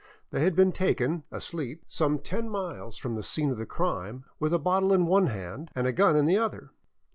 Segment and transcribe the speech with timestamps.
[0.31, 4.51] They had been taken, asleep, some ten miles from the scene of the crime, with
[4.51, 6.71] a bottle in one hand and a gun in the other.